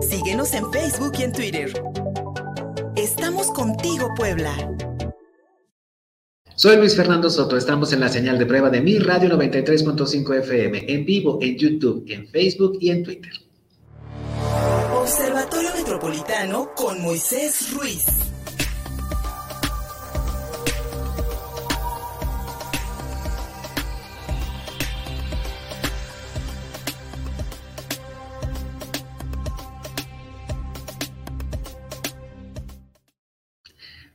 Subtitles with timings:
[0.00, 1.82] Síguenos en Facebook y en Twitter.
[2.96, 4.54] Estamos contigo, Puebla.
[6.54, 10.84] Soy Luis Fernando Soto, estamos en la señal de prueba de mi radio 93.5 FM,
[10.88, 13.32] en vivo en YouTube, en Facebook y en Twitter.
[14.94, 18.06] Observatorio Metropolitano con Moisés Ruiz.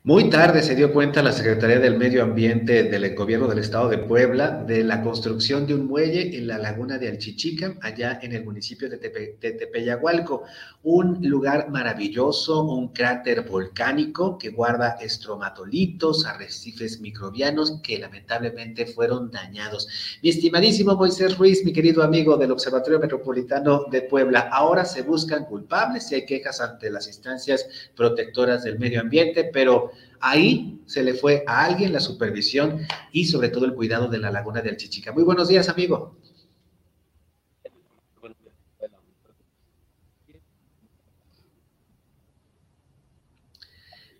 [0.03, 3.99] Muy tarde se dio cuenta la Secretaría del Medio Ambiente del Gobierno del Estado de
[3.99, 8.43] Puebla de la construcción de un muelle en la laguna de Alchichica, allá en el
[8.43, 10.41] municipio de, Tepeyagualco.
[10.81, 19.87] Un lugar maravilloso, un cráter volcánico que guarda estromatolitos, arrecifes microbianos que lamentablemente fueron dañados.
[20.23, 25.45] Mi estimadísimo Moisés Ruiz, mi querido amigo del Observatorio Metropolitano de Puebla, ahora se buscan
[25.45, 31.13] culpables y hay quejas ante las instancias protectoras del medio ambiente, pero Ahí se le
[31.13, 35.11] fue a alguien la supervisión y sobre todo el cuidado de la laguna del Chichica.
[35.11, 36.17] Muy buenos días, amigo.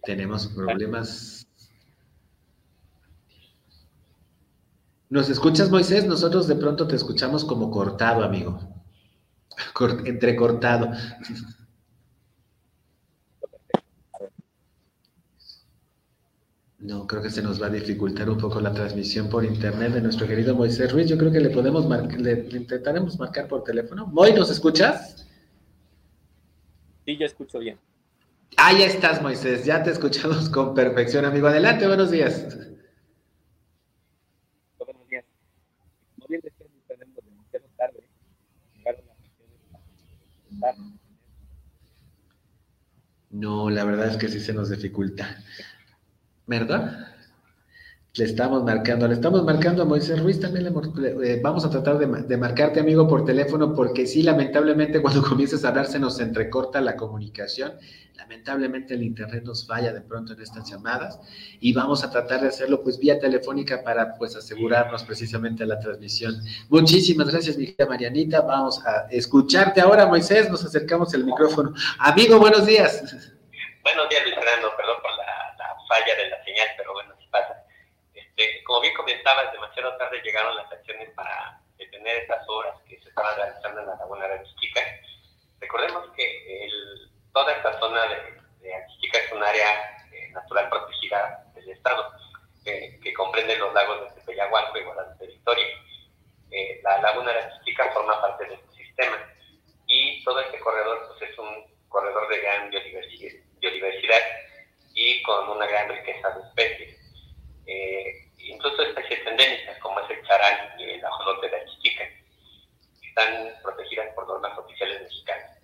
[0.04, 1.46] Tenemos problemas.
[5.10, 6.06] ¿Nos escuchas, Moisés?
[6.06, 8.60] Nosotros de pronto te escuchamos como cortado, amigo.
[10.06, 10.92] entrecortado.
[16.82, 20.02] No, creo que se nos va a dificultar un poco la transmisión por internet de
[20.02, 21.08] nuestro querido Moisés Ruiz.
[21.08, 21.88] Yo creo que le podemos
[22.18, 24.08] le, intentaremos marcar por teléfono.
[24.08, 25.28] Moy, ¿nos escuchas?
[27.06, 27.78] Sí, ya escucho bien.
[28.58, 29.64] Ah, ya estás, Moisés.
[29.64, 31.48] Ya te escuchamos con perfección, amigo.
[31.48, 32.58] Adelante, buenos días.
[34.80, 35.26] Buenos días.
[36.18, 36.42] No bien
[36.88, 38.04] tenemos demasiado tarde.
[43.30, 45.38] No, la verdad es que sí se nos dificulta.
[46.52, 47.08] ¿Verdad?
[48.14, 51.98] Le estamos marcando, le estamos marcando a Moisés Ruiz, también le, eh, vamos a tratar
[51.98, 56.82] de, marcarte, amigo, por teléfono, porque sí, lamentablemente, cuando comienzas a hablar se nos entrecorta
[56.82, 57.72] la comunicación.
[58.16, 61.20] Lamentablemente el internet nos falla de pronto en estas llamadas
[61.60, 66.36] y vamos a tratar de hacerlo pues vía telefónica para pues asegurarnos precisamente la transmisión.
[66.70, 68.42] Muchísimas gracias, mi querida Marianita.
[68.42, 70.52] Vamos a escucharte ahora, Moisés.
[70.52, 71.74] Nos acercamos el micrófono.
[71.98, 73.02] Amigo, buenos días.
[73.84, 74.70] Buenos días, Luis Fernando.
[74.78, 75.32] Perdón por la
[75.92, 77.66] falla de la señal, pero bueno, así pasa.
[78.66, 83.36] Como bien comentabas, demasiado tarde llegaron las acciones para detener estas obras que se estaban
[83.36, 84.82] realizando en la laguna de Achichica.
[85.60, 86.68] Recordemos que
[87.34, 92.12] toda esta zona de, de es un área eh, natural protegida del Estado,
[92.64, 95.66] que comprende los lagos de Tepeyagualco y Guadalupe Victoria.
[96.52, 99.18] Eh, la laguna de Achichica forma parte de este sistema
[99.88, 104.22] y todo este corredor pues, es un corredor de gran biodiversidad
[104.94, 106.42] y con una gran riqueza de.
[106.42, 107.02] Eh, especies
[109.42, 115.02] endémicas como es el charal y el ajolote de que están protegidas por normas oficiales
[115.02, 115.58] mexicanas.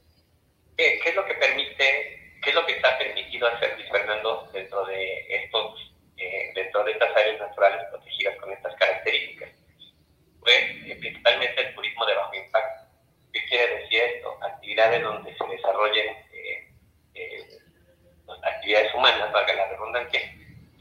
[0.77, 4.49] ¿Qué, ¿Qué, es lo que permite, qué es lo que está permitido hacer Luis Fernando
[4.51, 9.49] dentro de estos, eh, dentro de estas áreas naturales protegidas con estas características?
[10.39, 12.83] Pues eh, principalmente el turismo de bajo impacto.
[13.31, 14.37] ¿Qué quiere decir esto?
[14.41, 16.27] Actividades donde se desarrollen
[18.43, 20.19] actividades humanas, valga la redundancia,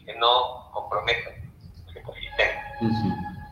[0.04, 1.35] que no comprometan
[2.86, 3.46] ecosistema.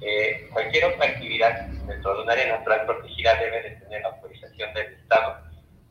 [0.00, 4.74] Eh, cualquier otra actividad dentro de un área natural protegida debe de tener la autorización
[4.74, 5.42] del Estado,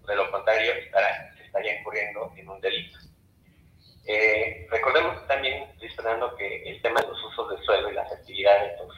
[0.07, 2.99] de lo contrario estará, estaría incurriendo en un delito.
[4.07, 5.65] Eh, recordemos también,
[5.95, 8.93] Fernando, que el tema de los usos del suelo y las actividades, los,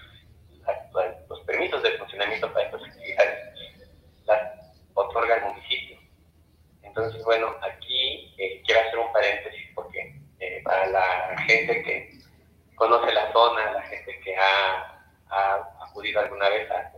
[1.29, 3.39] los permisos de funcionamiento para estas actividades,
[4.25, 4.41] las
[4.93, 5.97] otorga el municipio.
[6.81, 12.19] Entonces, bueno, aquí eh, quiero hacer un paréntesis porque eh, para la gente que
[12.75, 14.93] conoce la zona, la gente que ha,
[15.81, 16.91] acudido alguna vez a,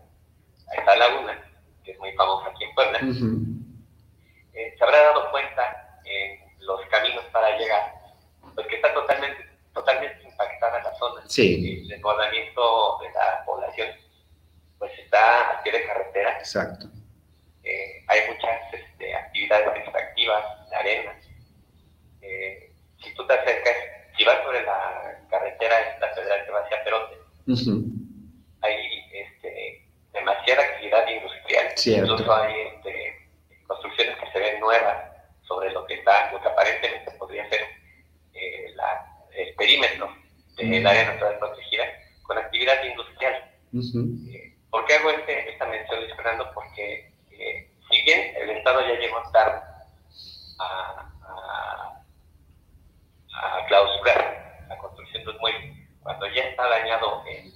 [0.77, 1.37] esta laguna,
[1.83, 2.99] que es muy famosa aquí en Puebla,
[4.53, 7.93] eh, se habrá dado cuenta en los caminos para llegar,
[8.55, 11.21] porque está totalmente, totalmente impactada la zona.
[11.27, 11.81] Sí.
[11.81, 13.89] El desbordamiento de la población,
[14.77, 16.37] pues está a pie de carretera.
[16.39, 16.85] Exacto.
[18.07, 21.19] hay muchas este, actividades extractivas de arena.
[22.21, 22.73] Eh,
[23.03, 23.75] si tú te acercas,
[24.17, 27.17] si vas sobre la carretera esta federal que va hacia Perote,
[28.61, 28.75] hay
[29.11, 31.67] este, demasiada actividad industrial.
[31.85, 33.29] Incluso hay este,
[33.69, 35.09] construcciones que se ven nuevas
[35.47, 37.61] sobre lo que está, lo que aparentemente podría ser
[38.33, 38.73] eh,
[39.35, 40.13] el perímetro
[40.57, 41.83] del área natural protegida
[42.23, 43.51] con actividad industrial.
[43.73, 46.51] Eh, ¿Por qué hago este, esta mención, Luis Fernando?
[46.53, 47.11] Porque
[47.89, 49.61] si bien el Estado ya llegó tarde
[50.59, 52.03] a, a,
[53.33, 57.51] a clausurar la construcción de un muelle, cuando ya está dañado el,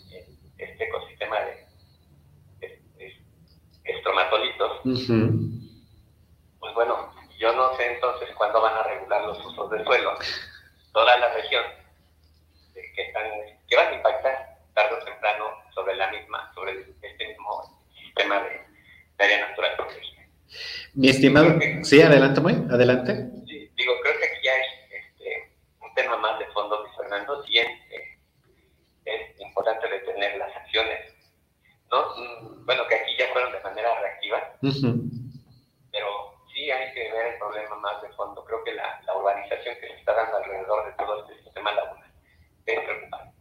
[0.58, 1.64] este ecosistema de,
[3.84, 4.80] estromatolitos,
[6.60, 10.18] pues bueno, yo no sé entonces cuándo van a regular los usos del suelo.
[10.94, 11.64] Toda la región
[12.74, 13.26] que, están,
[13.68, 18.62] que van a impactar tarde o temprano sobre la misma, sobre este mismo sistema de,
[19.18, 20.22] área natural protegida.
[20.94, 23.14] Mi estimado, sí, adelante, muy, adelante.
[23.46, 24.62] digo, creo que aquí hay
[24.92, 28.20] este, un tema más de fondo, Luis Fernando, y es, eh,
[29.06, 31.14] es importante detener las acciones,
[31.90, 32.16] ¿no?
[32.16, 34.58] Mm, bueno, que aquí ya fueron de manera reactiva,
[35.92, 38.44] pero sí hay que ver el problema más de fondo.
[38.46, 39.12] Creo que la, la
[39.80, 41.72] que se está dando alrededor de todo este sistema
[42.66, 43.34] preocupante.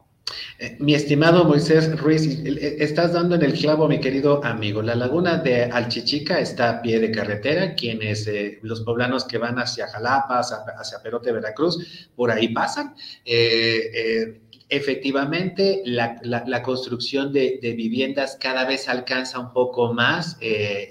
[0.59, 4.81] Eh, mi estimado Moisés Ruiz, estás dando en el clavo, mi querido amigo.
[4.81, 7.75] La laguna de Alchichica está a pie de carretera.
[7.75, 12.95] Quienes, eh, los poblanos que van hacia Jalapa, hacia, Perote, Veracruz, por ahí pasan.
[13.25, 14.41] Eh,
[14.73, 20.39] efectivamente, la, construcción de, viviendas cada vez alcanza un poco más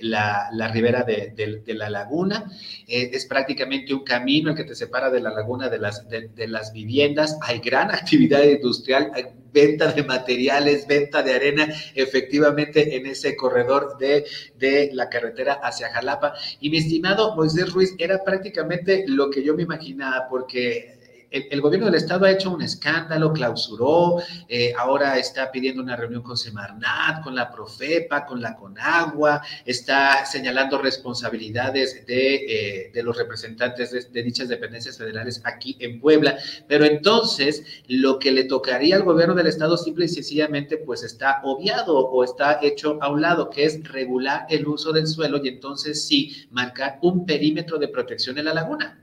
[0.01, 2.45] la, ribera de, la laguna.
[2.88, 6.72] es prácticamente un camino el que te separa de la laguna de las, de, las
[6.74, 7.39] viviendas.
[7.42, 9.12] Hay gran actividad industrial,
[9.51, 14.25] venta de materiales, venta de arena, efectivamente en ese corredor de,
[14.60, 16.36] de la carretera hacia Jalapa.
[16.60, 21.00] Y mi estimado Moisés Ruiz, era prácticamente lo que yo me imaginaba, porque
[21.31, 24.18] el, gobierno del estado ha hecho un escándalo, clausuró,
[24.50, 30.25] eh, ahora está pidiendo una reunión con Semarnat, con la Profepa, con la Conagua, está
[30.25, 36.38] señalando responsabilidades de, eh, los representantes de, dichas dependencias federales aquí en Puebla.
[36.68, 41.39] Pero entonces, lo que le tocaría al gobierno del estado simple y sencillamente, pues está
[41.44, 45.48] obviado o está hecho a un lado, que es regular el uso del suelo y
[45.48, 49.00] entonces sí marcar un perímetro de protección en la laguna.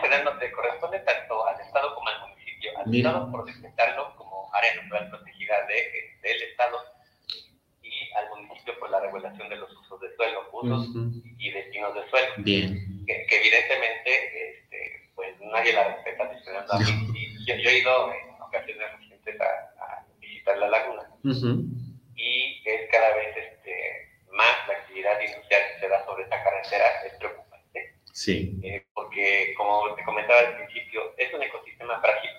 [0.00, 2.70] Fernando, te corresponde tanto al Estado como al municipio.
[2.78, 6.78] Al Estado por decretarlo como área natural protegida de, del Estado
[7.82, 10.88] y al municipio por la regulación de los usos de suelo, usos
[11.38, 12.32] y destinos de suelo.
[12.38, 13.04] Bien.
[13.06, 16.28] Que, evidentemente este, pues nadie la respeta.
[16.44, 16.74] Fernando.
[17.14, 21.02] Y yo, he ido en ocasiones recientes a, visitar la laguna
[22.16, 27.02] y es cada vez este, más la actividad industrial que se da sobre esta carretera,
[27.06, 27.94] es preocupante.
[28.12, 28.60] Sí.
[28.62, 32.30] Eh, porque, como te comentaba al principio, es un ecosistema frágil.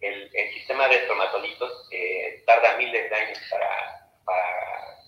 [0.00, 3.68] El, sistema de estromatolitos eh, tarda miles de años para,
[4.24, 4.98] para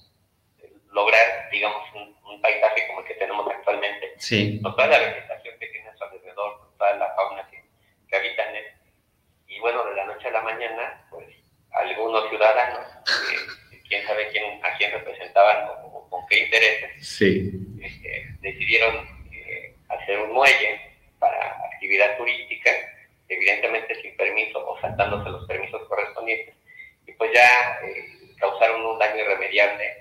[0.90, 4.12] lograr, digamos, un, paisaje como el que tenemos actualmente.
[4.34, 4.60] Sí.
[4.62, 7.62] Con toda la vegetación que tiene a su alrededor, con toda la fauna que,
[8.08, 8.64] que habita en él.
[9.46, 11.28] Y bueno, de la noche a la mañana, pues
[11.72, 12.86] algunos ciudadanos,
[13.88, 17.52] quién sabe quién, a quién representaban o, con qué intereses, sí.
[17.82, 19.06] Este, decidieron
[19.88, 20.80] hacer un muelle
[21.18, 22.70] para actividad turística,
[23.28, 26.54] evidentemente sin permiso o saltándose los permisos correspondientes,
[27.06, 29.93] y pues ya eh, causaron un daño irremediable.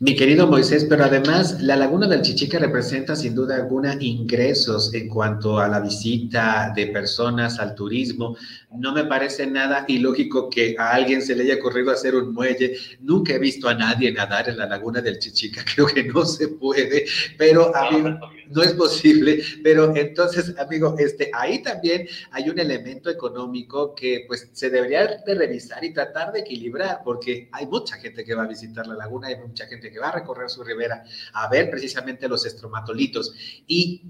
[0.00, 5.08] Mi querido Moisés, pero además la laguna del Chichica representa sin duda alguna ingresos en
[5.08, 8.36] cuanto a la visita de personas al turismo.
[8.76, 12.76] No me parece nada ilógico que a alguien se le haya ocurrido hacer un muelle.
[13.00, 16.46] Nunca he visto a nadie nadar en la laguna del Chichica, creo que no se
[16.46, 17.04] puede,
[17.36, 18.02] pero a mí
[18.50, 19.42] no es posible.
[19.62, 25.34] Pero entonces, amigo, este, ahí también hay un elemento económico que pues se debería de
[25.34, 29.28] revisar y tratar de equilibrar, porque hay mucha gente que va a visitar la laguna,
[29.28, 33.34] hay mucha gente que va a recorrer su ribera a ver precisamente los estromatolitos.
[33.66, 34.02] Y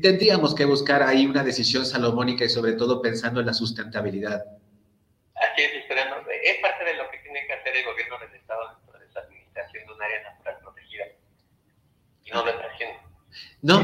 [0.00, 4.44] tendríamos que buscar ahí una decisión salomónica y sobre todo pensando en la sustentabilidad.
[5.34, 6.16] Así es, esperando.
[6.30, 9.20] Es parte de lo que tiene que hacer el gobierno del Estado dentro de esa
[9.20, 11.04] administración de un área natural protegida.
[12.24, 12.71] Y no haciendo.
[13.62, 13.78] No,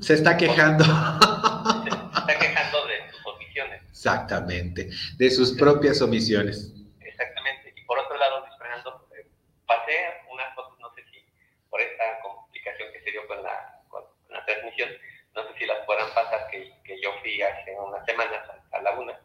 [0.00, 0.84] se está quejando.
[0.84, 3.82] Se está quejando de sus omisiones.
[3.90, 6.72] Exactamente, de sus propias omisiones.
[7.00, 7.74] Exactamente.
[7.76, 9.26] Y por otro lado, Luis Fernando, eh,
[9.66, 9.92] pasé
[10.30, 11.26] unas cosas, no sé si
[11.68, 14.90] por esta complicación que se dio con la, con la transmisión,
[15.34, 18.38] no sé si las puedan pasar, que, que yo fui hace unas semanas
[18.70, 19.18] a, la Laguna.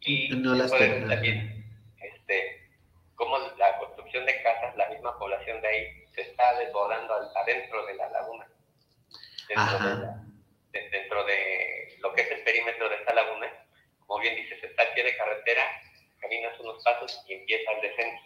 [0.00, 1.62] Y no las también,
[2.00, 2.70] este,
[3.16, 7.94] como la construcción de casas, la misma población de ahí se está desbordando adentro de
[7.96, 8.46] la laguna.
[9.48, 13.50] Dentro de, lo que es el perímetro de esta laguna,
[14.06, 15.62] como bien dices, está al pie de carretera,
[16.20, 18.24] caminas unos pasos y empieza el descenso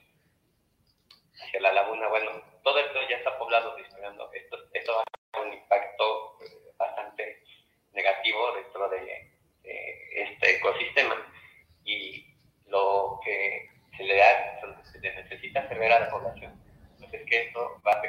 [1.42, 2.08] hacia la laguna.
[2.08, 2.30] Bueno,
[2.64, 4.32] todo esto ya está poblado, disparando.
[4.32, 6.38] Esto, esto va a tener un impacto
[6.78, 7.42] bastante
[7.92, 9.30] negativo dentro de,
[9.62, 11.14] este ecosistema
[11.84, 12.34] y
[12.66, 14.60] lo que se le da,
[14.90, 16.60] se necesita hacer ver a la población,
[16.98, 18.00] pues es que esto va a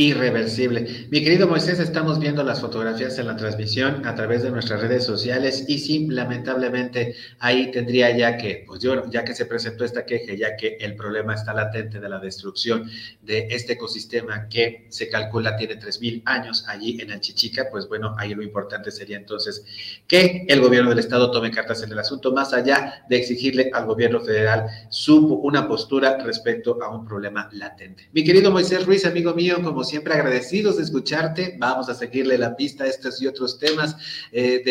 [0.00, 1.06] irreversible.
[1.10, 5.04] Mi querido Moisés, estamos viendo las fotografías en la transmisión a través de nuestras redes
[5.04, 10.06] sociales y sí, lamentablemente ahí tendría ya que, pues yo, ya que se presentó esta
[10.06, 12.90] queja, ya que el problema está latente de la destrucción
[13.20, 18.34] de este ecosistema que se calcula tiene 3.000 años allí en Chichica, pues bueno, ahí
[18.34, 19.64] lo importante sería entonces
[20.06, 23.84] que el gobierno del estado tome cartas en el asunto, más allá de exigirle al
[23.84, 28.08] gobierno federal su, una postura respecto a un problema latente.
[28.12, 32.56] Mi querido Moisés Ruiz, amigo mío, como siempre agradecidos de escucharte, vamos a seguirle la
[32.56, 33.96] pista a estos y otros temas
[34.32, 34.62] eh,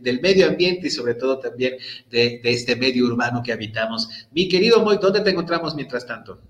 [0.00, 1.76] del, medio ambiente y sobre todo también
[2.10, 4.28] de, este medio urbano que habitamos.
[4.32, 6.40] Mi querido Moy, ¿dónde te encontramos mientras tanto?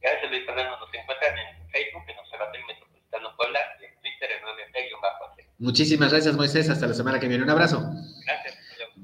[0.00, 4.42] Gracias Luis Fernando, nos encuentran en Facebook, en Observatorio Metropolitano Puebla y en Twitter en
[4.42, 4.62] 9
[5.02, 7.80] bajo Muchísimas gracias Moisés, hasta la semana que viene, un abrazo.
[7.80, 8.35] Gracias.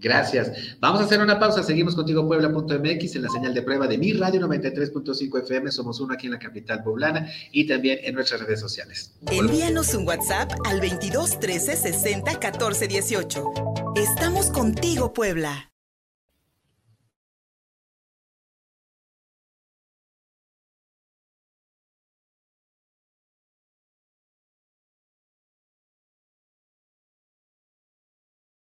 [0.03, 0.51] Gracias.
[0.81, 1.63] Vamos a hacer una pausa.
[1.63, 5.71] Seguimos contigo, Puebla.mx, en la señal de prueba de mi radio 93.5 FM.
[5.71, 9.13] Somos uno aquí en la capital poblana y también en nuestras redes sociales.
[9.31, 13.45] Envíanos un WhatsApp al 22 13 60 14 18.
[13.95, 15.72] Estamos contigo, Puebla.